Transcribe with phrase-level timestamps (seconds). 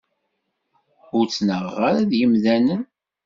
[1.17, 2.81] Ur ttnaɣeɣ ara d yemdanen.